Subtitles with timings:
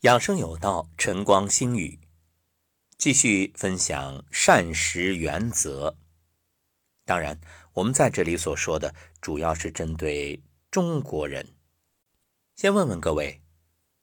[0.00, 2.00] 养生有道，晨光新语，
[2.96, 5.98] 继续分享膳食原则。
[7.04, 7.38] 当然，
[7.74, 11.54] 我们在这里所说的主要是针对中国人。
[12.56, 13.42] 先问问各位，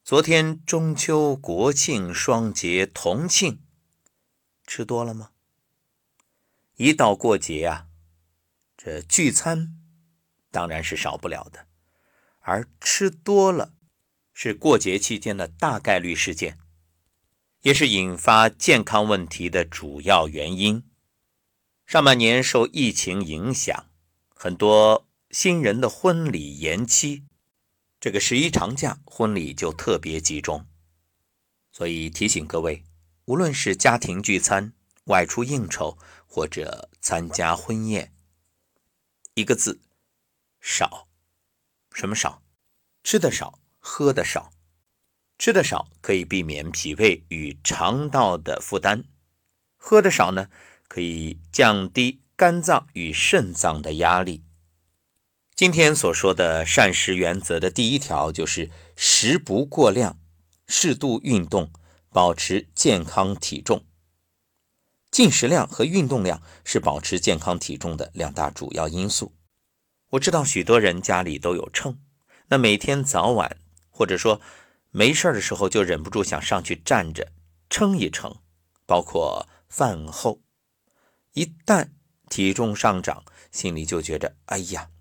[0.04, 3.63] 昨天中秋、国庆双节同庆，
[4.67, 5.31] 吃多了吗？
[6.75, 7.87] 一到过节啊，
[8.77, 9.75] 这聚餐
[10.51, 11.65] 当然是少不了的，
[12.41, 13.73] 而吃多了。
[14.40, 16.59] 是过节期间的大概率事件，
[17.63, 20.84] 也是引发健康问题的主要原因。
[21.88, 23.89] 上半年受疫情影响，
[24.35, 27.23] 很多新人的婚礼延期，
[27.99, 30.67] 这个十一长假婚礼就特别集中。
[31.72, 32.83] 所以提醒各位，
[33.25, 34.72] 无论是家庭聚餐、
[35.05, 35.97] 外出应酬
[36.27, 38.13] 或者参加婚宴，
[39.33, 39.81] 一个字：
[40.61, 41.08] 少。
[41.91, 42.44] 什么少？
[43.03, 43.58] 吃的少。
[43.89, 44.51] 喝的少，
[45.39, 49.05] 吃的少可以避免脾胃与肠道的负担；
[49.77, 50.49] 喝的少呢，
[50.89, 54.44] 可以降低肝脏与肾脏的压力。
[55.55, 60.19] 今天所说的膳食原则的第一条就是食不过量，
[60.67, 61.72] 适度运动，
[62.09, 63.85] 保持健康体重。
[65.09, 69.33] 进食量和运动量是保持健康体重的两大主要因素。
[70.09, 71.97] 我知道许多人家里都有秤，
[72.49, 73.57] 那每天早晚。
[73.98, 74.40] 或者说
[74.92, 77.31] 没事的时候就忍不住想上去站着
[77.67, 78.36] 撑一撑，
[78.86, 80.40] 包括饭后，
[81.34, 81.90] 一旦
[82.30, 84.92] 体重上涨，心里就觉着哎呀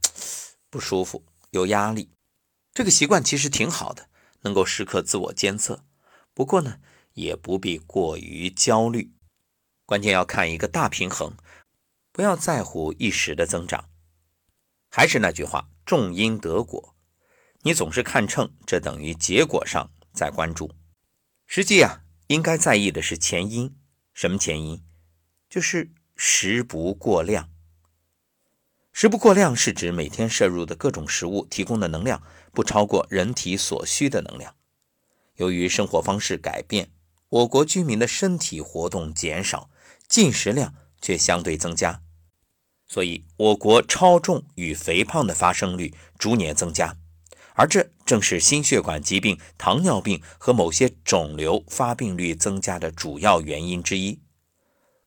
[0.70, 2.08] 不舒服，有压力。
[2.72, 4.08] 这个习惯其实挺好的，
[4.40, 5.84] 能够时刻自我监测。
[6.32, 6.78] 不过呢，
[7.12, 9.12] 也不必过于焦虑，
[9.84, 11.36] 关键要看一个大平衡，
[12.12, 13.90] 不要在乎一时的增长。
[14.90, 16.95] 还是那句话，种因得果。
[17.66, 20.70] 你总是看秤，这等于结果上在关注。
[21.48, 23.74] 实际啊，应该在意的是前因。
[24.14, 24.84] 什么前因？
[25.50, 27.50] 就是食不过量。
[28.92, 32.22] 食不过量是指每天摄入的各种食物提供的能量
[32.52, 34.54] 不超过人体所需的能量。
[35.34, 36.90] 由于生活方式改变，
[37.28, 39.68] 我国居民的身体活动减少，
[40.06, 40.72] 进食量
[41.02, 42.00] 却相对增加，
[42.86, 46.96] 所以我国超重与肥胖的发生率逐年增加。
[47.56, 54.20] 而这正是心血管疾病、糖尿病和某些肿瘤发病率增加的主要原因之一。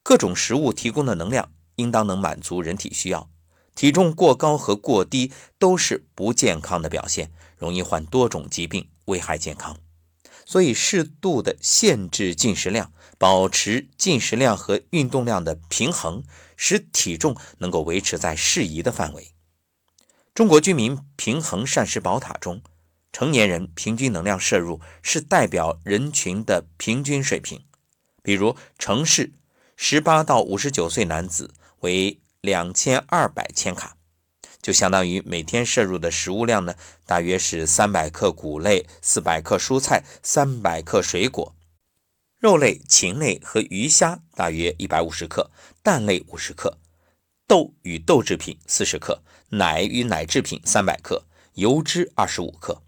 [0.04, 3.30] 各种食物提供的能量应当能满足人体需要，
[3.76, 9.78] 体重过高和过低都是不健康的表现，容易患多种疾病，危害健康。
[10.46, 16.24] 所以，适度的限制进食量，保持进食量和运动量的平衡，
[16.58, 19.32] 使体重能够维持在适宜的范围。
[20.34, 22.62] 中国居民平衡膳食宝塔中，
[23.12, 27.66] 成年人平均能量摄入是代表人群的平均水平。
[28.24, 29.34] 比如，城市
[29.76, 33.98] 十八到五十九岁男子为两千二百千卡，
[34.62, 36.76] 就相当于每天摄入的食物量呢，
[37.06, 41.54] 大约是三百克谷类、四百克蔬菜、三百克水果，
[42.38, 45.52] 肉类、禽类和鱼虾大约一百五十克，
[45.84, 46.78] 蛋类五十克。
[47.48, 52.84] 豆与豆制品四十克，奶与奶制品三百克，油脂二十五克。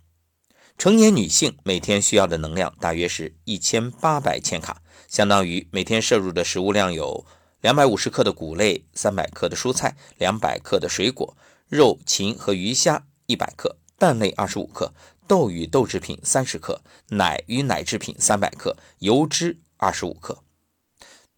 [0.77, 7.25] 成年女性每天需要的能量大约是一千八百千卡，相当于每天摄入的食物量有
[7.61, 11.35] 两百五十克的谷类，三百克的蔬菜，两百克的水果，
[11.67, 14.93] 肉禽和鱼虾一百克，蛋类二十五克，
[15.27, 20.43] 豆与豆制品三十克，奶与奶制品三百克，油脂二十五克。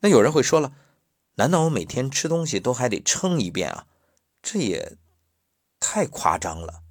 [0.02, 0.74] 那有人会说了。
[1.36, 3.88] 难道我每天吃东西都还得称一遍啊？
[4.44, 4.98] 这也
[5.84, 6.82] 太夸张了。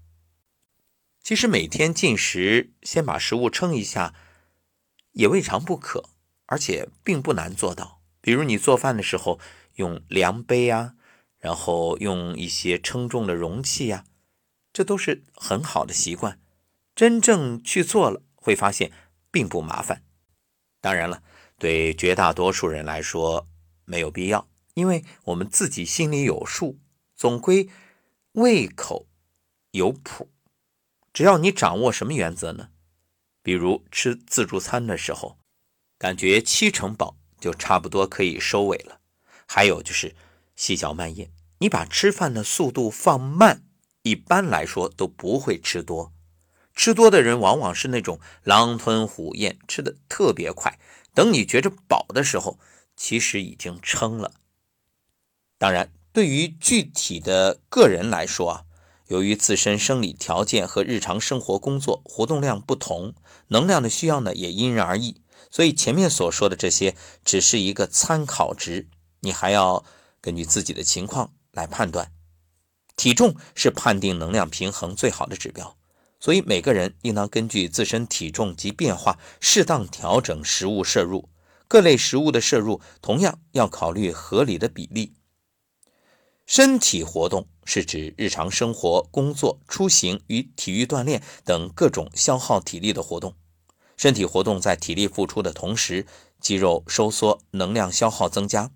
[1.22, 4.14] 其实每天进食，先把食物称一下，
[5.12, 6.10] 也未尝不可，
[6.44, 8.02] 而且并不难做到。
[8.20, 9.40] 比如你做饭的时候
[9.76, 10.94] 用量杯啊，
[11.38, 14.04] 然后用一些称重的容器呀，
[14.74, 16.38] 这都是很好的习惯。
[16.94, 18.92] 真正去做了，会发现
[19.30, 20.04] 并不麻烦。
[20.82, 21.22] 当然了，
[21.56, 23.48] 对绝大多数人来说，
[23.86, 26.78] 没有必要，因为我们自己心里有数，
[27.16, 27.68] 总归
[28.32, 29.06] 胃口
[29.72, 30.30] 有谱。
[31.12, 32.70] 只要你掌握什么原则呢？
[33.42, 35.38] 比如吃自助餐的时候，
[35.98, 39.00] 感觉七成饱就差不多可以收尾了。
[39.46, 40.14] 还有就是
[40.56, 43.62] 细嚼慢咽，你把吃饭的速度放慢，
[44.02, 46.12] 一般来说都不会吃多。
[46.74, 50.78] 吃多的人往往是那种狼吞虎咽，吃的特别快。
[51.12, 52.58] 等你觉着饱的时候，
[52.96, 54.32] 其实已经撑了。
[55.58, 58.64] 当然，对于具体的个人来说啊，
[59.06, 63.14] 由于自身生理条件和日常生活工作活动量不同，
[63.48, 65.22] 能量的需要呢也因人而异。
[65.50, 66.94] 所以前面所说的这些
[67.24, 68.88] 只是一个参考值，
[69.20, 69.84] 你还要
[70.20, 72.12] 根据自己的情况来判断。
[72.94, 75.78] 体重是判定能量平衡最好的指标，
[76.20, 81.30] 所以每个人应当根据自身体重及变化，适当调整食物摄入。
[81.66, 85.14] 各类食物的摄入同样要考虑合理的比例。
[86.46, 93.34] 身体活动是指日常生活、工作、出行与体育锻炼等各种消耗体力的活动。
[93.96, 96.06] 身体活动在体力付出的同时，
[96.40, 98.70] 肌肉收缩，能量消耗增加。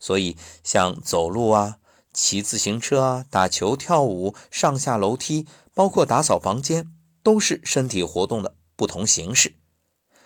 [0.00, 1.78] 所以，像走路啊、
[2.12, 6.90] 骑自行车啊、打球、跳舞、上下楼梯，包括打扫房间，
[7.22, 9.54] 都是身体活动的不同形式。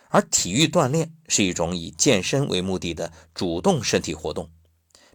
[0.09, 4.51] 而体育锻炼是一种以健身为目的的主动身体活动。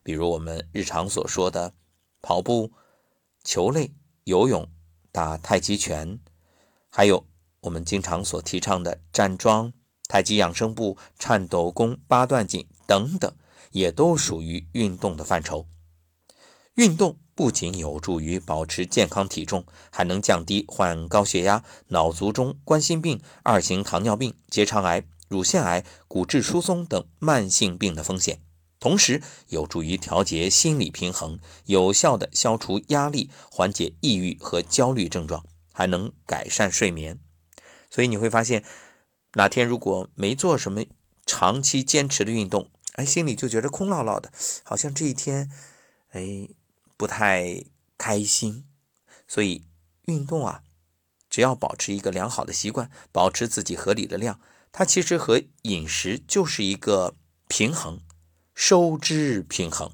[0.08, 1.74] 比如我们日常所说的
[2.22, 2.72] 跑步、
[3.44, 3.92] 球类、
[4.24, 4.66] 游泳、
[5.12, 6.18] 打太极拳，
[6.88, 7.26] 还有
[7.60, 9.70] 我们经常所提倡的站桩、
[10.08, 13.30] 太极养生步、颤抖功、八段锦等等，
[13.72, 15.66] 也都属于运动的范畴。
[16.76, 28.40] 运动不仅有助于保持健康体重，还能降低患高血压、脑卒中、冠心病、二型糖尿病、结肠癌、乳腺癌、骨质疏松等慢性病的风险。
[28.80, 37.18] 同时有助于调节心理平衡，有效的消除压力，缓解抑郁和焦虑症状，还能改善睡眠。
[37.90, 38.64] 所以你会发现，
[39.34, 40.84] 哪天如果没做什么
[41.26, 44.30] 长期坚持的运动，哎，心里就觉得空落落的，
[44.62, 45.50] 好像这一天，
[46.10, 46.48] 哎，
[46.96, 47.64] 不太
[47.96, 48.64] 开心。
[49.26, 49.64] 所以
[50.06, 50.62] 运动啊，
[51.28, 54.40] 只要保持一个良好的习惯，保持自己合理的量，
[54.70, 57.14] 它其实和饮食就是一个
[57.48, 58.00] 平衡。
[58.60, 59.92] 收支平衡。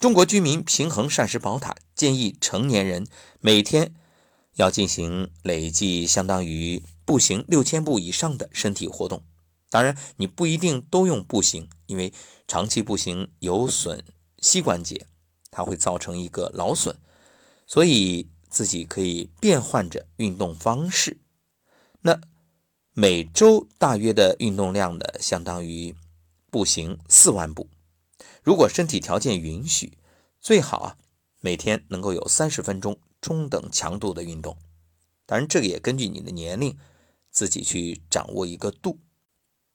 [0.00, 3.06] 中国居民平衡膳食宝塔建议成年人
[3.38, 3.94] 每天
[4.56, 9.22] 要进行累计相当于步行六千步以上的身体活动。
[9.70, 12.12] 当然，你不一定都用步行，因为
[12.48, 14.04] 长期步行有损
[14.40, 15.06] 膝关节，
[15.52, 16.96] 它会造成一个劳损，
[17.68, 21.18] 所以自己可以变换着运动方式。
[22.00, 22.20] 那
[22.94, 25.94] 每周大约的运动量呢，相当于。
[26.58, 27.68] 步行四万步，
[28.42, 29.96] 如果身体条件允许，
[30.40, 30.96] 最好啊
[31.38, 34.58] 每天能够有三十分钟中等强度的运动。
[35.24, 36.76] 当然，这个也根据你的年龄
[37.30, 38.98] 自己去掌握一个度。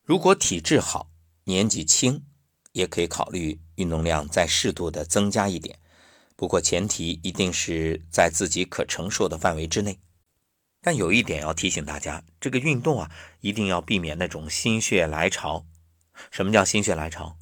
[0.04, 1.10] 如果体质好、
[1.46, 2.26] 年纪轻，
[2.74, 5.80] 也可以考虑运动量再适度的增加一点。
[6.36, 9.98] 不过前提一定是在自己可承受的范围之内。
[10.82, 13.10] 但有一点要提醒大家，这个运动啊，
[13.40, 15.66] 一定要避免那种心血来潮。
[16.32, 17.38] 什么叫心血来潮？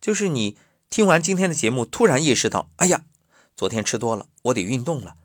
[0.00, 0.58] 就是你
[0.90, 3.04] 听完今天的节目，突然意识到，哎呀，
[3.56, 5.16] 昨天吃多了，我得运动了。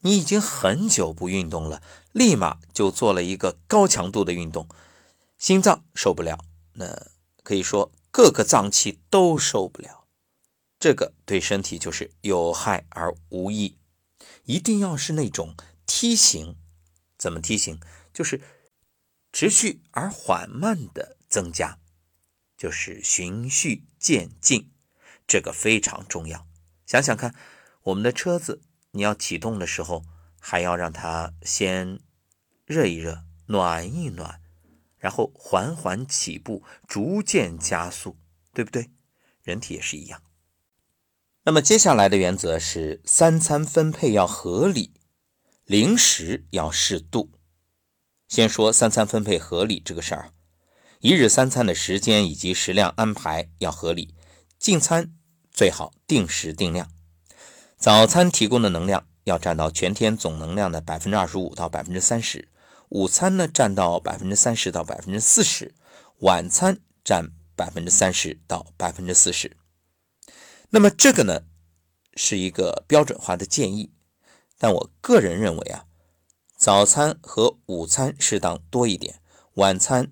[0.00, 1.82] 你已经很久不运动了，
[2.12, 4.68] 立马就做了一个高强度的运动，
[5.38, 6.44] 心脏受不了，
[6.74, 7.06] 那
[7.42, 10.04] 可以说各个脏器都受不了。
[10.78, 13.78] 这个对身体就是有害而无益。
[14.44, 15.54] 一定要是那种
[15.86, 16.56] 梯形，
[17.16, 17.80] 怎么梯形？
[18.12, 18.42] 就是
[19.32, 21.78] 持续而缓慢的增加。
[22.64, 24.72] 就是循序渐进，
[25.26, 26.46] 这个非常重要。
[26.86, 27.34] 想想看，
[27.82, 28.62] 我们的车子，
[28.92, 30.02] 你要启动的时候，
[30.40, 32.00] 还要让它先
[32.64, 34.40] 热一热、暖一暖，
[34.96, 38.16] 然后缓缓起步，逐渐加速，
[38.54, 38.90] 对不对？
[39.42, 40.22] 人体也是一样。
[41.42, 44.94] 那么接下来的原则是：三餐分配要合理，
[45.66, 47.30] 零食要适度。
[48.26, 50.33] 先说三餐分配合理这个事儿。
[51.04, 54.14] 一日三餐的时间以及食量安排要合理，
[54.58, 55.12] 进餐
[55.52, 56.90] 最好定时定量。
[57.76, 62.48] 早餐提供的能量要占到全天总能量的百分之二十五到百分之三十，
[62.88, 65.74] 午餐呢占到百分之三十到百分之四十，
[66.20, 69.58] 晚餐占百分之三十到百分之四十。
[70.70, 71.42] 那么这个呢
[72.14, 73.92] 是一个标准化的建议，
[74.56, 75.84] 但我个人认为啊，
[76.56, 79.20] 早餐和午餐适当多一点，
[79.56, 80.10] 晚餐。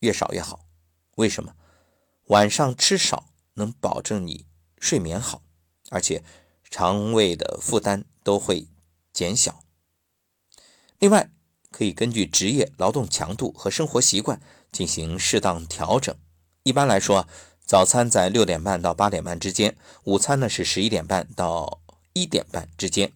[0.00, 0.66] 越少越好，
[1.16, 1.54] 为什么？
[2.26, 4.46] 晚上吃少能保证你
[4.78, 5.42] 睡眠好，
[5.90, 6.22] 而且
[6.70, 8.68] 肠胃的负担都会
[9.12, 9.64] 减小。
[10.98, 11.30] 另外，
[11.70, 14.40] 可以根据职业劳动强度和生活习惯
[14.70, 16.14] 进行适当调整。
[16.62, 17.26] 一般来说，
[17.64, 21.80] 早餐在六点半到八点半之间，午餐呢是十一点半到
[22.12, 23.12] 一点半之间，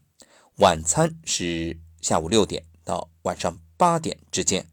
[0.57, 4.67] 晚餐是下午六点到晚上八点之间。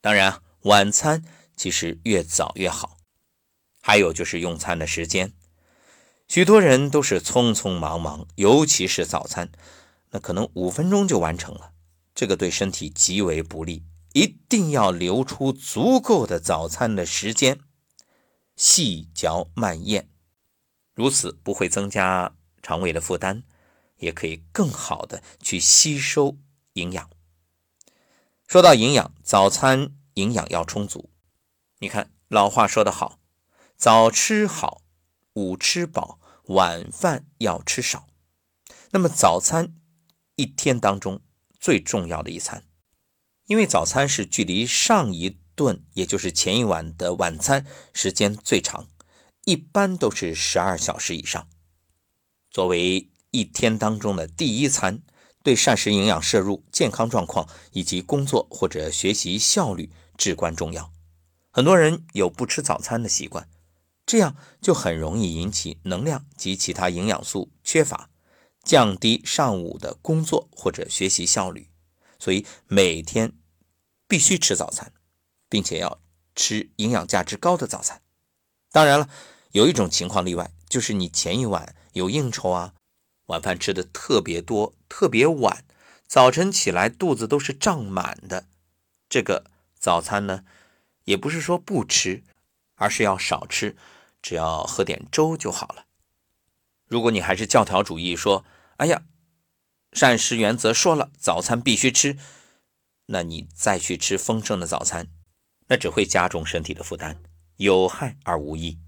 [0.00, 0.42] 当然。
[0.62, 1.24] 晚餐
[1.56, 2.98] 其实越早越好，
[3.80, 5.32] 还有就是用餐的时间，
[6.28, 9.50] 许多人都是匆匆忙忙，尤其是早餐，
[10.10, 11.72] 那可能五分钟就完成了，
[12.14, 13.84] 这个对身体极为不利。
[14.12, 17.60] 一定要留出足够的早餐的时间，
[18.56, 20.08] 细嚼慢咽，
[20.94, 23.44] 如此不会增加肠胃的负担，
[23.98, 26.36] 也可以更好的去吸收
[26.72, 27.08] 营养。
[28.48, 31.10] 说到营养，早餐营养要充足。
[31.78, 33.18] 你看老话说得好，
[33.76, 34.82] 早吃好，
[35.34, 38.06] 午吃饱，晚饭要吃少。
[38.90, 39.74] 那么早餐
[40.36, 41.20] 一天当中
[41.58, 42.64] 最重要的一餐。
[43.46, 48.88] 因为早餐是距离上一顿，也就是前一晚的晚餐时间最长，
[49.44, 51.48] 一般都是十二小时以上。
[52.48, 55.02] 作为一天当中的第一餐，
[55.42, 60.92] 对膳食营养摄入、健康状况以及工作或者学习效率至关重要。
[61.50, 63.48] 很多人有不吃早餐的习惯，
[64.06, 68.10] 这样就很容易引起能量及其他营养素缺乏，
[68.62, 71.68] 降低上午的工作或者学习效率。
[72.18, 73.32] 所以每天。
[74.10, 74.92] 必须吃早餐，
[75.48, 76.00] 并且要
[76.34, 78.02] 吃营养价值高的早餐。
[78.72, 79.08] 当然了，
[79.52, 82.74] 有一种情况例外，就是你前一晚有应酬啊，
[83.30, 85.64] 晚饭吃的特别多、特别晚，
[86.06, 88.46] 早晨起来肚子都是胀满的。
[89.08, 89.44] 这个
[89.78, 90.44] 早餐呢，
[91.04, 92.24] 也不是说不吃，
[92.74, 93.76] 而是要少吃，
[94.20, 95.86] 只要喝点粥就好了。
[96.86, 98.44] 如果你还是教条主义，说
[98.78, 99.02] “哎呀，
[99.92, 102.18] 膳食原则说了，早餐必须吃”。
[103.06, 105.06] 那你再去吃丰盛的早餐，
[105.68, 107.22] 那只会加重身体的负担，
[107.58, 108.80] 有害而无益。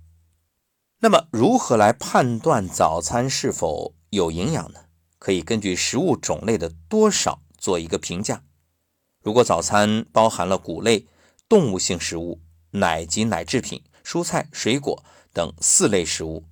[0.99, 4.81] 那么，如何来判断早餐是否有营养呢？
[5.19, 8.45] 可以根据食物种类的多少做一个评价。
[9.23, 11.07] 如果早餐包含了谷类、
[11.49, 12.43] 动物性食物、
[12.73, 15.03] 奶及奶制品、蔬菜、水果
[15.33, 16.45] 等四类食物，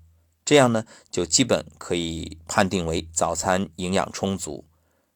[0.42, 4.64] 这样呢，就基本可以判定为早餐营养充足。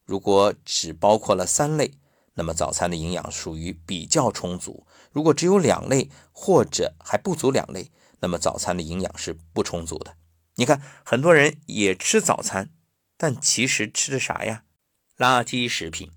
[0.05, 1.93] 如果只包括了三类，
[2.35, 4.85] 那么早餐的营养属于比较充足。
[5.11, 10.15] 如果只有两类或者还不足两类，那么早餐的营养是不充足的。
[10.55, 12.69] 你看，很多人也吃早餐，
[13.17, 14.63] 但其实吃的啥呀？
[15.17, 16.11] 垃圾食品。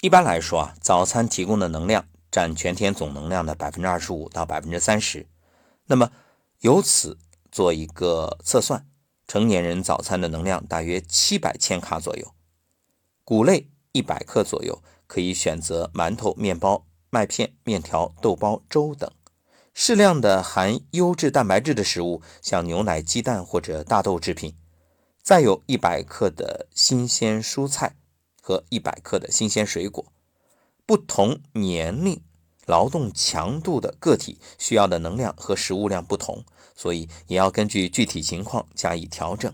[0.00, 5.26] 一般来说啊，早餐提供的能量占全天总能量的百分之二十五到百分之三十。
[5.86, 6.10] 那么
[6.60, 7.18] 由此
[7.50, 8.86] 做一个测算，
[9.26, 12.34] 成年人早餐的能量大约七百千卡左右，
[13.24, 14.82] 谷类一百克左右。
[15.06, 19.12] 可以选择馒头、面包、麦片、面条、豆包、粥等，
[19.76, 24.56] 适量的含优质蛋白质的食物，像牛奶、鸡蛋或者大豆制品。
[25.20, 27.96] 再有一百克的新鲜蔬菜
[28.40, 30.12] 和一百克的新鲜水果。
[30.86, 32.22] 不同年龄、
[32.66, 36.44] 劳动强度的个体需要的能量和食物量不同，
[36.76, 39.52] 所以也要根据具体情况加以调整。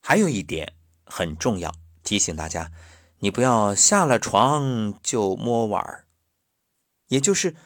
[0.00, 2.70] 还有一点很重要，提醒大家。
[3.20, 6.04] 你不要下了床就摸碗儿，
[7.08, 7.56] 也就是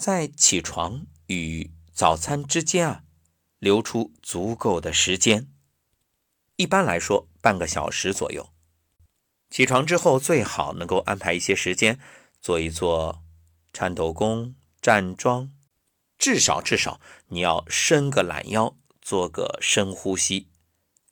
[0.00, 3.02] 在起床与早餐之间啊，
[3.58, 5.52] 留出足够的时间。
[6.56, 8.48] 一般来说，半个小时左右。
[9.50, 12.00] 起床之后，最好能够安排一些时间
[12.40, 13.22] 做一做
[13.74, 15.52] 颤抖功、站桩，
[16.16, 20.48] 至少至少你要伸个懒腰，做个深呼吸。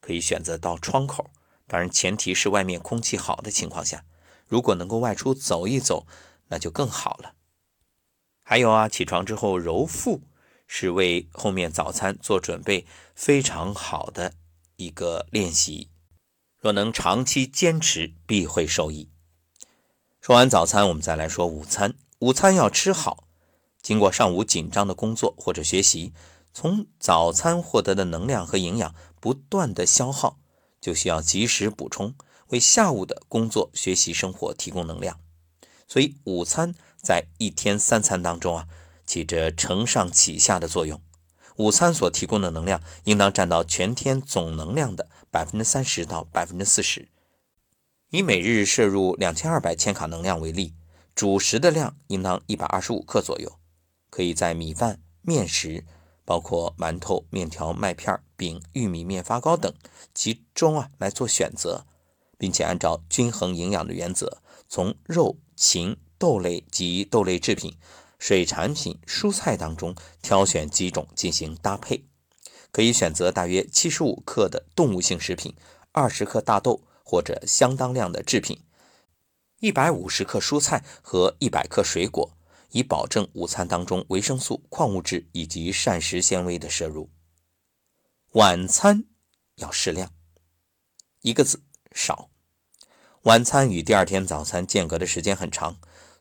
[0.01, 1.31] 可以选择到窗口。
[1.67, 4.07] 当然，前提是外面空气好的情况下，
[4.47, 6.07] 如果能够外出走一走，
[6.47, 7.35] 那就更好了。
[8.51, 10.23] 还有啊，起床之后揉腹
[10.67, 14.33] 是为后面早餐做准备非常好的
[14.77, 15.91] 一个练习。
[16.59, 19.11] 若能长期坚持，必会受益。
[20.23, 21.95] 说完早餐，我们再来说午餐。
[22.21, 23.29] 午餐要吃好。
[23.83, 26.15] 经过上午紧张的工作或者学习，
[26.55, 30.39] 从早餐获得的能量和营养不断的消耗。
[30.81, 32.15] 就需要及时补充，
[32.47, 35.21] 为下午的工作、学习、生活提供能量。
[35.87, 38.69] 所以，午餐在一天三餐当中啊，
[39.07, 41.01] 起着承上启下的作用。
[41.57, 47.09] 午餐所提供的能量，应当占到全天总能量的百分之三十到百分之四十。
[48.11, 50.75] 以每日摄入两千二百千卡能量为例，
[51.15, 53.59] 主食的量应当一百二十五克左右。
[54.11, 55.85] 可以在米饭、面食。
[56.25, 59.73] 包括馒头、面条、麦片、饼、玉米面发糕等
[60.13, 61.87] 其中啊来做选择，
[62.37, 67.77] 并且按照均衡营养的原则，从肉、禽、豆类及豆类制品、
[68.19, 72.05] 水产品、蔬菜当中挑选几种进行搭配。
[72.71, 75.55] 可以选择大约七十五克的动物性食品，
[75.93, 78.63] 二十克大豆或者相当量的制品，
[79.61, 82.35] 一百五十克蔬菜和一百克水果。
[82.71, 87.09] 以保证午餐当中维生素、矿物质以及膳食纤维的摄入。
[88.33, 89.05] 晚餐
[89.55, 90.13] 要适量，
[91.23, 92.29] 一个字少。
[93.23, 95.79] 晚餐与第二天早餐间隔的时间很长，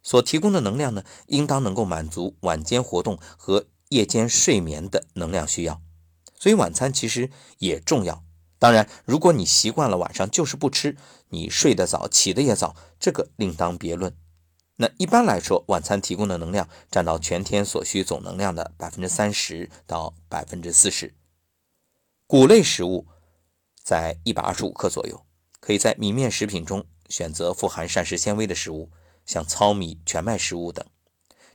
[0.07, 5.81] 所提供的能量呢，应当能够满足晚间活动和夜间睡眠的能量需要。
[6.39, 8.23] 所以晚餐其实也重要。
[8.57, 10.95] 当然，如果你习惯了晚上就是不吃，
[11.27, 14.15] 你睡得早，起得也早，这个另当别论。
[14.77, 21.13] 那一般来说，晚餐提供的能量占到全天所需总能量的百分之三十到百分之四十。
[22.25, 23.07] 谷类食物
[23.83, 25.25] 在一百二十五克左右，
[25.59, 28.89] 可以在米面食品中选择富含膳食纤维的食物，
[29.27, 30.83] 像糙米、全麦食物等。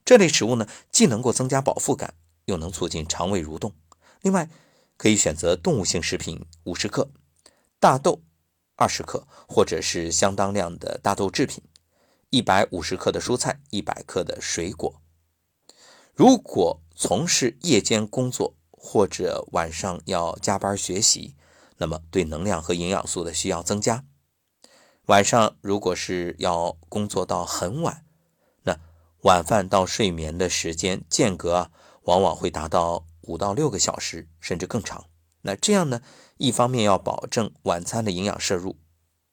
[0.05, 2.14] 这类食物呢，既能够增加饱腹感，
[2.45, 3.73] 又能促进肠胃蠕动。
[4.21, 4.49] 另外，
[4.97, 7.11] 可以选择动物性食品五十克，
[7.81, 8.23] 大豆
[8.76, 11.64] 二十克，或者是相当量的大豆制品，
[12.31, 15.00] 一百五十克的蔬菜，一百克的水果。
[16.14, 21.35] 如果从事夜间工作或者晚上要加班学习，
[21.79, 24.05] 那么对能量和营养素的需要增加。
[25.06, 28.04] 晚上如果是要工作到很晚，
[28.62, 28.78] 那
[29.23, 31.71] 晚饭到睡眠的时间间隔啊
[32.02, 33.06] 往往会达到。
[33.28, 35.04] 五到六个小时，甚至更长。
[35.42, 36.02] 那这样呢？
[36.38, 38.76] 一方面要保证晚餐的营养摄入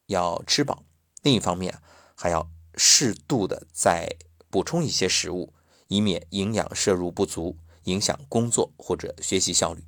[0.06, 0.84] 要吃饱，
[1.24, 1.82] 另一方面
[2.14, 4.16] 还要适度的再
[4.52, 5.56] 补充一些食物，
[5.88, 9.84] 以免营养摄入不足，影响工作或者学习效率。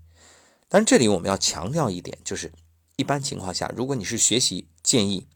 [0.67, 2.51] 但这里我们要强调一点，就是
[2.95, 5.27] 一般情况下，如果你是学习，建议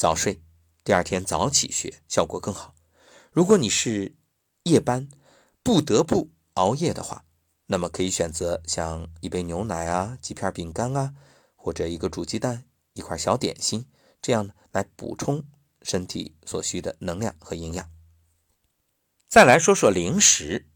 [0.00, 0.40] 早睡，
[0.82, 2.74] 第二天早起学，效果更好。
[3.32, 4.16] 如果你是
[4.62, 5.10] 夜班，
[5.62, 7.26] 不得不熬夜的话，
[7.66, 11.12] 那么可以选择像一杯牛奶啊、几片饼干啊，
[11.54, 12.64] 或者一个煮鸡蛋、
[12.94, 13.90] 一块小点心，
[14.22, 15.44] 这样呢来补充
[15.82, 17.90] 身体所需的能量和营养。
[19.28, 20.66] 再来说说零食，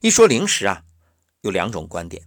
[0.00, 0.86] 一说零食啊，
[1.42, 2.26] 有两种观点，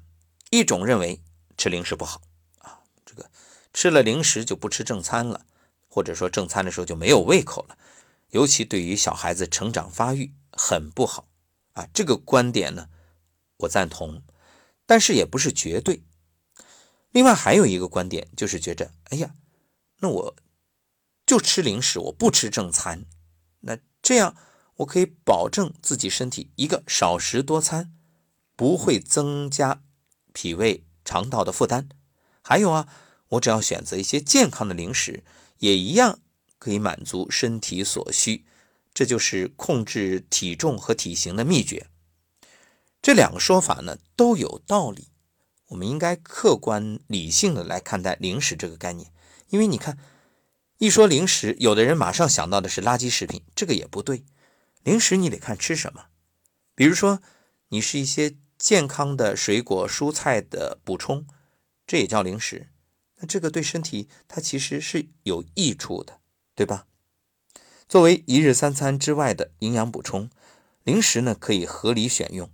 [0.51, 1.24] 一种认为
[1.58, 2.22] 吃零食不好
[2.60, 3.32] 啊，这个
[3.74, 5.48] 吃了零食就不吃正餐了，
[5.97, 7.75] 或者说正餐的时候就没有胃口了，
[8.29, 11.27] 尤其对于小孩子成长发育很不好
[11.73, 12.87] 啊，这个观点呢。
[13.61, 14.21] 我赞同，
[14.86, 16.03] 但是也不是绝对。
[17.10, 19.33] 另外还有一个观点，就是觉着，哎呀，
[20.01, 20.36] 那我
[21.25, 23.05] 就吃零食，我不吃正餐，
[23.62, 24.36] 那这样
[24.75, 27.91] 我可以保证自己身体一个少食多餐，
[28.55, 29.81] 不会增加
[30.31, 31.89] 脾胃肠道的负担。
[32.43, 32.88] 还有啊，
[33.29, 35.23] 我只要选择一些健康的零食，
[35.60, 36.20] 也一样
[36.58, 38.46] 可以满足身体所需。
[38.93, 41.88] 这就是控制体重和体型的秘诀。
[43.00, 45.10] 这两个说法呢都有道理，
[45.67, 49.13] 我们应该客观理性的来看待零食这个概念。
[49.50, 50.00] 因为你看，
[50.80, 54.26] 一说零食，有的人马上想到的是垃圾食品，这个也不对。
[54.84, 56.06] 零食你得看吃什么，
[56.74, 57.22] 比如说
[57.70, 61.28] 你是一些健康的水果、蔬菜的补充，
[61.86, 62.70] 这也叫零食。
[63.19, 66.19] 那这个对身体它其实是有益处的，
[66.56, 66.88] 对吧？
[67.88, 70.30] 作为一日三餐之外的营养补充，
[70.84, 72.49] 零食呢可以合理选用。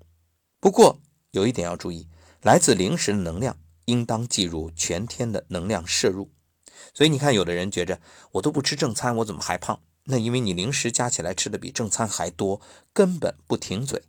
[0.60, 1.00] 不过
[1.32, 2.08] 有一点要注意，
[2.42, 6.32] 来自零食的能量应当计入全天的能量摄入。
[6.94, 8.00] 所以你看，有的人觉着
[8.34, 9.82] 我都不吃正餐，我怎么还胖？
[10.06, 12.62] 那因为你零食加起来吃的比正餐还多，
[12.94, 14.04] 根本不停嘴。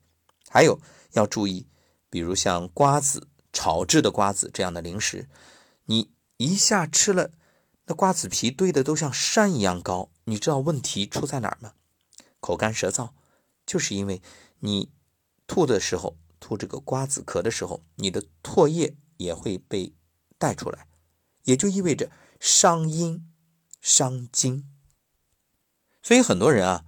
[0.49, 0.81] 还有
[1.12, 1.67] 要注意，
[2.11, 5.29] 比如像瓜子、炒制的瓜子这样的零食，
[5.87, 7.33] 你一下吃了，
[7.87, 10.11] 那瓜子皮堆的都像山一样高。
[10.25, 11.75] 你知道问题出在哪儿吗？
[12.40, 13.11] 口干舌燥，
[13.64, 14.23] 就是因为
[14.61, 14.90] 你
[15.47, 16.16] 吐的时候。
[16.40, 19.94] 吐这个瓜子壳的时候，你的唾液也会被
[20.37, 20.88] 带出来，
[21.44, 23.33] 也就意味着伤阴
[23.81, 24.70] 伤精。
[26.03, 26.85] 所以很多人啊，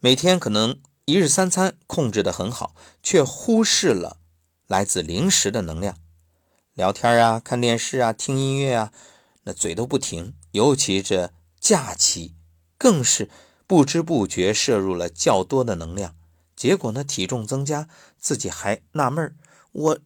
[0.00, 4.18] 每天可能一日三餐控制的很好，却忽视了
[4.66, 5.96] 来自零食的能量。
[6.78, 8.92] 聊天啊，看电视啊，听音乐啊，
[9.42, 10.34] 那嘴都不停。
[10.52, 12.36] 尤其这假期，
[12.78, 13.28] 更是
[13.66, 16.14] 不知不觉摄入了较多的能量。
[16.54, 19.34] 结果呢，体重增加，自己还纳闷儿：
[19.72, 19.98] 我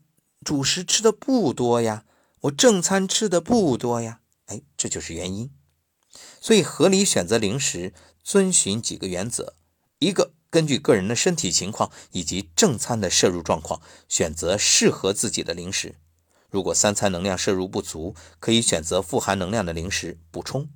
[0.42, 2.06] 主食吃的不多呀，
[2.40, 4.20] 我正餐吃的不多呀。
[4.46, 5.50] 哎，这就是原因。
[6.40, 7.92] 所以，合理选择零食，
[8.24, 9.56] 遵循几个原则：
[9.98, 15.96] 一个，根据个人的身体情况以及正餐的摄入状况，选择适合自己的零食。
[16.52, 20.68] 如果三餐能量摄入不足，可以选择富含能量的零食补充。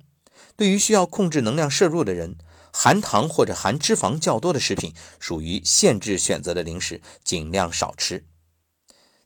[0.57, 2.35] 对于需要控制能量摄入的人。
[2.79, 8.23] 含糖或者含脂肪较多的食品属于限制选择的零食，尽量少吃。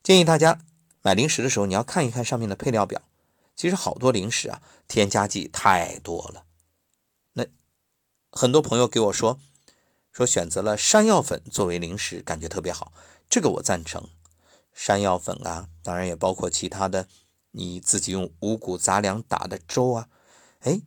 [0.01, 0.61] 建议大家
[1.01, 3.01] 买零食的时候，你要看一看上面的配料表。
[3.53, 6.45] 其实好多零食啊，添加剂太多了。
[7.33, 7.45] 那
[8.31, 9.37] 很多朋友给我说，
[10.13, 12.93] 说选择了山药粉作为零食，感觉特别好。
[13.29, 14.07] 这个我赞成。
[14.83, 17.07] 山药粉啊，当然也包括其他的，
[17.51, 20.09] 你自己用五谷杂粮打的粥啊，
[20.61, 20.81] 哎。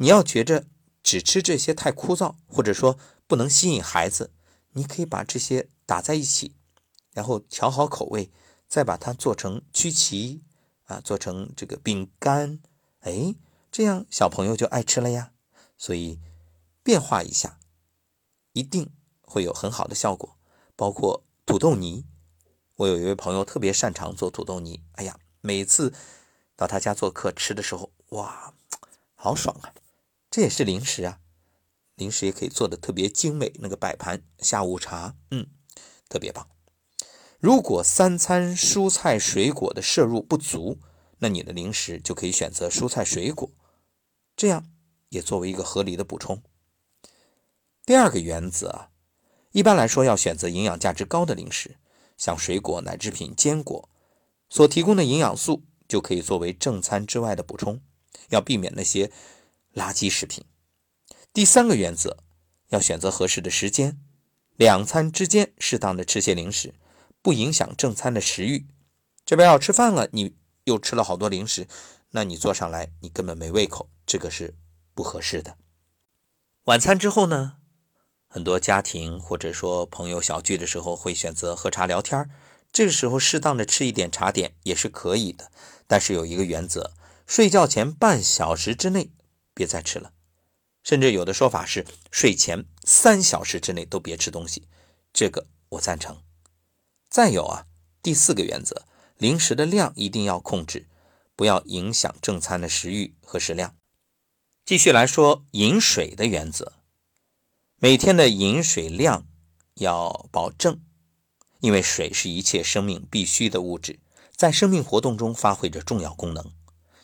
[0.00, 0.66] 你要觉着
[1.04, 2.98] 只吃这些太枯燥，或者说
[3.28, 4.32] 不能吸引孩子，
[4.72, 6.56] 你可以把这些打在一起，
[7.12, 8.32] 然后调好口味，
[8.66, 10.42] 再把它做成曲奇
[10.86, 12.60] 啊，做成这个饼干，
[13.00, 13.36] 哎，
[13.70, 15.32] 这样小朋友就爱吃了呀。
[15.76, 16.20] 所以
[16.82, 17.60] 变化一下，
[18.52, 20.36] 一定会有很好的效果。
[20.74, 22.04] 包括土豆泥，
[22.78, 25.92] 我有一位朋友特别擅长做土豆泥，哎呀，每次
[26.54, 28.54] 到他家做客吃的时候，哇，
[29.16, 29.74] 好爽啊！
[30.30, 31.18] 这也是零食啊，
[31.96, 35.48] 零食也可以做的特别精美，那个摆盘下午茶，嗯，
[36.08, 36.48] 特别棒。
[37.40, 40.78] 如果三餐蔬菜水果的摄入不足，
[41.18, 43.50] 那你的零食就可以选择蔬菜水果，
[44.36, 44.70] 这样
[45.08, 46.40] 也作为一个合理的补充。
[47.84, 48.90] 第二个原则啊。
[49.50, 51.78] 一般来说，要选择营养价值高的零食，
[52.18, 53.88] 像水果、奶制品、坚果
[54.50, 57.80] 所提供的营养素，就可以作为正餐之外的补充，
[58.28, 59.10] 要避免那些
[59.72, 60.44] 垃圾食品。
[61.32, 62.18] 第三个原则，
[62.68, 64.00] 要选择合适的时间，
[64.56, 66.74] 两餐之间适当的吃些零食，
[67.22, 68.66] 不影响正餐的食欲。
[69.24, 71.68] 这边要吃饭了，你又吃了好多零食，
[72.10, 74.56] 那你坐上来你根本没胃口，这个是
[74.94, 75.56] 不合适的。
[76.64, 77.57] 晚餐之后呢？
[78.28, 82.28] 很多家庭或者说朋友小聚的时候，会选择喝茶聊天
[82.70, 85.50] 这个时候适当的吃一点茶点也是可以的，
[85.86, 86.92] 但是有一个原则：
[87.26, 89.10] 睡觉前半小时之内
[89.54, 90.12] 别再吃了。
[90.84, 94.68] 甚至有的说法是睡前三小时之内都别吃东西，
[95.12, 96.22] 这个我赞成。
[97.10, 97.66] 再有啊，
[98.02, 98.84] 第四个原则，
[99.16, 100.86] 零食的量一定要控制，
[101.34, 103.74] 不要影响正餐的食欲和食量。
[104.64, 106.74] 继续来说饮水的原则。
[107.80, 109.24] 每天的饮水量
[109.74, 110.80] 要保证，
[111.60, 114.00] 因为水是一切生命必须的物质，
[114.34, 116.52] 在生命活动中发挥着重要功能。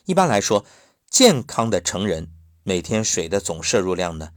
[0.04, 0.66] 一般来说，
[1.08, 2.32] 健康的成人
[2.64, 4.32] 每天水的总摄入量呢，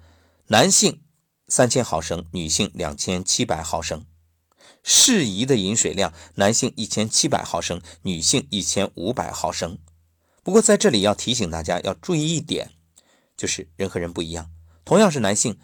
[0.49, 1.01] 男性
[1.47, 4.05] 三千毫升，女性两千七百毫升。
[4.83, 9.79] 适宜的饮水量，男性一千七百毫升，女性一千五百毫升。
[10.43, 12.73] 不过在这里要提醒大家要注意一点，
[13.35, 14.51] 就是人和人不一样，
[14.85, 15.57] 同样是男性。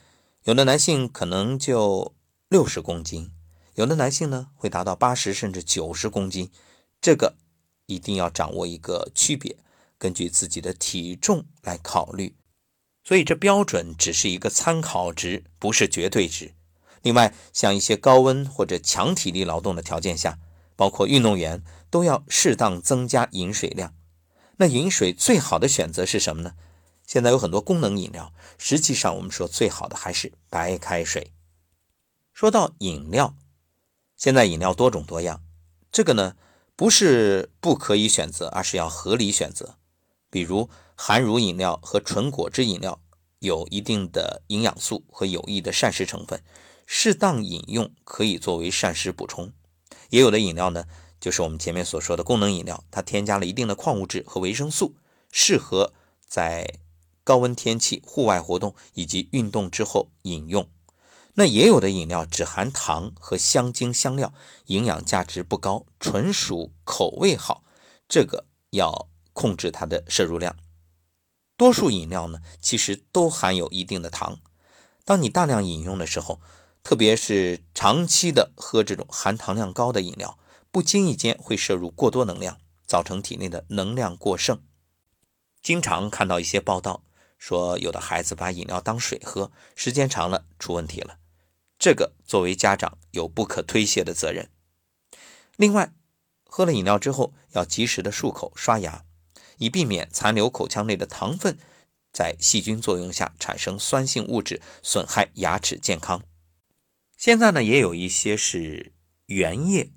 [0.46, 2.14] 有的男性可能就
[2.50, 3.32] 六十公斤，
[3.76, 6.52] 有的男性呢会达到八十甚至九十公斤，
[7.00, 7.38] 这个
[7.86, 9.56] 一定要掌握一个区别，
[9.98, 12.36] 根据自己的体重来考虑。
[13.06, 16.54] 所以这标准只是一个参考值，不是绝对值。
[17.04, 20.40] 另外，像一些高温或者强体力劳动的条件下，
[20.76, 23.96] 包括运动员都要适当增加饮水量。
[24.58, 26.56] 那饮水最好的选择是什么呢？
[27.06, 31.32] 现在有很多功能饮料，实际上我们说最好的还是白开水。
[32.32, 33.36] 说到饮料，
[34.18, 35.44] 现在饮料多种多样，
[35.92, 36.36] 这个呢
[36.76, 39.76] 不是不可以选择，而是要合理选择。
[40.30, 43.00] 比如含乳饮料和纯果汁饮料
[43.40, 46.44] 有一定的营养素和有益的膳食成分，
[46.88, 49.52] 适当饮用可以作为膳食补充。
[50.10, 50.86] 也有的饮料呢，
[51.20, 54.96] 就是我们前面所说的功能饮料，它添加了一定的矿物质和维生素，
[55.32, 55.94] 适合
[56.26, 56.80] 在
[57.24, 60.70] 高温天气、户外活动以及运动之后饮用，
[61.36, 64.34] 那也有的饮料只含糖和香精香料，
[64.66, 67.64] 营养价值不高，纯属口味好，
[68.10, 70.58] 这个要控制它的摄入量。
[71.56, 74.40] 多数饮料呢，其实都含有一定的糖。
[75.06, 76.42] 当你大量饮用的时候，
[76.84, 80.38] 特别是长期的喝这种含糖量高的饮料，
[80.72, 84.62] 不经意间会摄入过多能量，造成体内的能量过剩。
[85.62, 87.06] 经常看到一些报道。
[87.44, 91.20] 说有的孩子把饮料当水喝，时间长了出问题了，
[91.78, 94.50] 这个作为家长有不可推卸的责任。
[95.58, 95.94] 另外，
[96.46, 99.04] 喝了饮料之后要及时的漱口刷牙，
[99.58, 101.60] 以避免残留口腔内的糖分
[102.14, 106.24] 在细菌作用下产生酸性物质，损害牙齿健康。
[107.18, 108.94] 现在呢，也有一些是
[109.26, 109.92] 原液，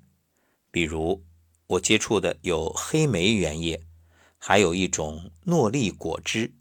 [0.69, 1.23] 比如
[1.67, 3.87] 我接触的有黑莓原液，
[4.37, 6.51] 还有一种诺丽果汁。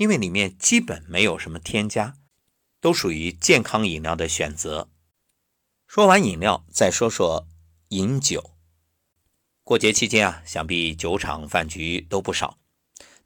[0.00, 2.16] 因为里面基本没有什么添加，
[2.80, 4.88] 都属于健康饮料的选择。
[5.86, 7.46] 说完饮料，再说说
[7.88, 8.52] 饮酒。
[9.62, 12.56] 过节期间啊，想必酒场饭局都不少。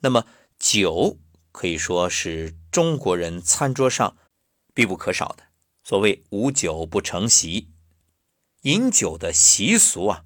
[0.00, 0.26] 那么
[0.58, 1.20] 酒
[1.52, 4.16] 可以说是中国人餐桌上
[4.74, 5.44] 必不可少的。
[5.84, 7.68] 所谓无酒不成席，
[8.62, 10.24] 饮酒的习俗啊，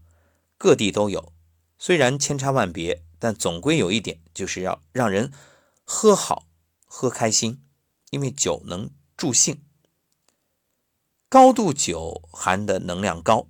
[0.56, 1.34] 各地都有。
[1.78, 5.30] 虽然千差万别，但总归有一点，就是要让人。
[5.90, 6.46] 喝好，
[6.85, 7.64] 喝开心，
[8.11, 9.64] 因为酒能助兴。
[11.31, 13.48] 高度酒含的能量高，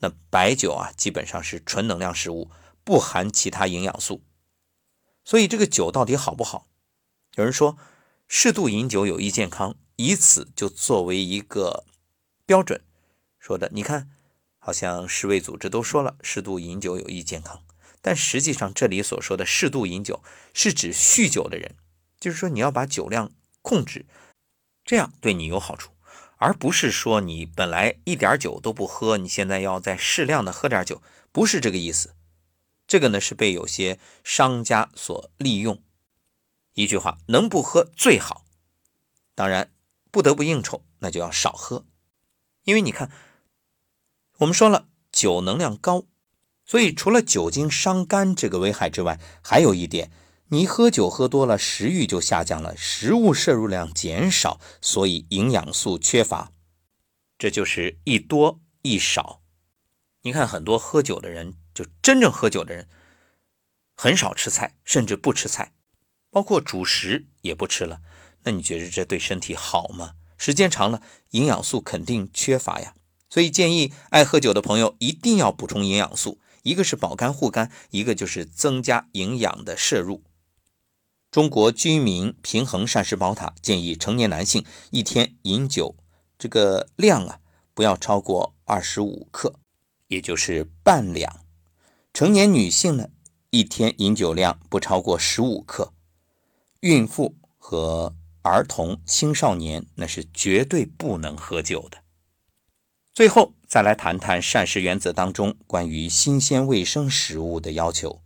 [0.00, 2.50] 那白酒啊基本上是纯能量食物，
[2.84, 4.22] 不含其他营养素。
[5.24, 6.68] 所以这个酒到底好不好？
[7.36, 7.78] 有人说，
[8.28, 11.86] 适度饮酒有益健康，以此就作为一个
[12.44, 12.84] 标准
[13.38, 13.70] 说的。
[13.72, 14.10] 你看，
[14.58, 17.64] 好像世卫组织都说了，适度饮酒有益健康。
[18.02, 21.76] 但实际上，这里所说的适度饮酒，是指酗酒的人，
[22.20, 24.04] 就是说你要把酒量控制，
[24.84, 25.92] 这样对你有好处，
[26.36, 32.14] 而不是说你本来一点酒都不喝，你现在要再适量的喝点酒，不是这个意思。
[32.88, 35.80] 这个呢是被有些商家所利用。
[36.74, 38.44] 一句话，能不喝最好。
[39.34, 39.72] 当然，
[40.10, 41.86] 不得不应酬，那就要少喝。
[42.64, 43.10] 因为你看，
[44.38, 46.04] 我们说了，酒能量高，
[46.72, 50.10] 所以除了酒精伤肝这个危害之外，还有一点，
[50.48, 56.50] 你喝酒喝多了，食欲就下降了，食物摄入量减少，所以营养素缺乏。
[57.36, 59.42] 这就是一多一少。
[60.22, 61.52] 你看，很多喝酒的人。
[61.74, 62.88] 就真正喝酒的人，
[63.94, 65.74] 很少吃菜，甚至不吃菜，
[66.30, 68.00] 包括主食也不吃了。
[68.44, 70.14] 那你觉得这对身体好吗？
[70.38, 72.94] 时间长了，营养素肯定缺乏呀。
[73.28, 80.22] 所以建议爱喝酒的朋友一定要补充营养素，一个是保肝护肝，一个就是增加营养的摄入。
[81.30, 85.96] 中国居民平衡膳食宝塔建议成年男性一天饮酒
[86.38, 87.40] 这个量啊，
[87.72, 89.54] 不要超过二十五克，
[90.08, 91.40] 也就是半两。
[92.12, 93.08] 成年女性呢，
[93.50, 95.94] 一天饮酒量不超过十五克；
[96.80, 101.98] 孕妇和儿童、青少年那是绝对不能喝酒的。
[103.14, 108.22] 最后再来谈谈膳食原则当中关于新鲜卫生食物的要求。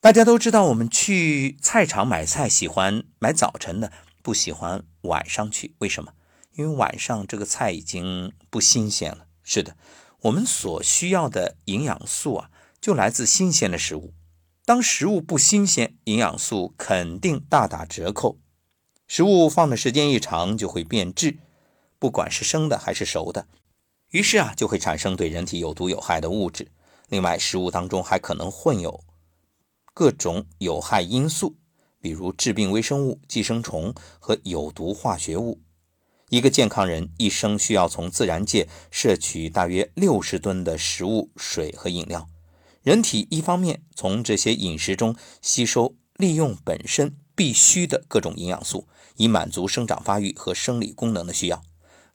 [0.00, 3.90] 大家都知道，我们去菜场买菜喜欢买早晨的，
[4.22, 5.74] 不喜欢晚上去。
[5.78, 6.12] 为什么？
[6.54, 9.26] 因为晚上这个菜已经不新鲜了。
[9.42, 9.76] 是的。
[10.20, 14.14] 我们所需要的营养素啊，就来自新鲜的食物。
[14.64, 18.38] 当食物不新鲜，营养素肯定大打折扣。
[19.08, 21.38] 食物放的时间一长，就会变质，
[21.98, 23.46] 不管是生的还是熟的，
[24.10, 26.70] 于是啊，就会产生对人体有毒有害的物质。
[27.08, 29.04] 另外，食物当中还可能混有
[29.94, 31.56] 各种有害因素，
[32.00, 35.62] 比如致病微生物、寄生虫和有毒化学物。
[36.28, 42.28] 一个健康人一生需要从自然界摄取大约六十吨的食物、水和饮料。
[42.82, 51.62] 人体一方面从这些饮食中吸收利用本身必需的各种营养素，以满足生长发育和生理功能的需要；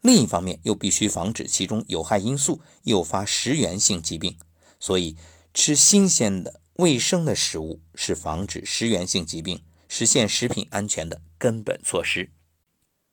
[0.02, 4.38] 另一方面又必须防止其中有害因素诱发食源性疾病。
[4.80, 5.16] 所以，
[5.54, 12.32] 吃新鲜的、卫生的食物是防止食源性疾病、实现食品安全的根本措施。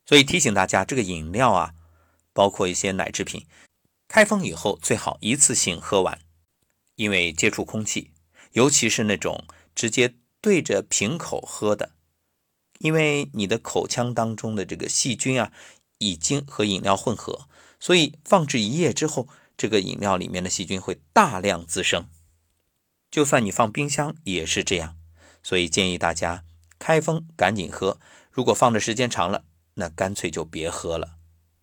[0.07, 1.75] 所以提醒大家，这个饮料啊，
[2.33, 3.47] 包括一些奶制品，
[4.09, 6.19] 开封以后最好一次性喝完，
[6.95, 8.13] 因为接触空气，
[8.53, 11.91] 尤其是那种直接对着瓶口喝的，
[12.79, 15.53] 因为你的口腔当中的这个细菌啊，
[15.99, 22.07] 已经和饮料混合，所以放置一夜之后，这个饮料里面的细菌会大量滋生。
[23.11, 24.97] 就算你放冰箱也是这样，
[25.43, 26.45] 所以建议大家
[26.79, 29.45] 开封赶紧喝，如果放的时间长了。
[29.81, 31.18] 那干脆就别喝了。